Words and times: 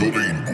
Slovene. 0.00 0.49